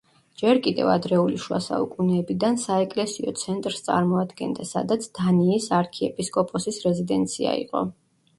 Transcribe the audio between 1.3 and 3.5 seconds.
შუა საუკუნეებიდან საეკლესიო